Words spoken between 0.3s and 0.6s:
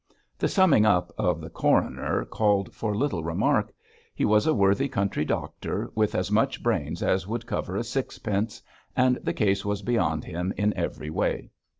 The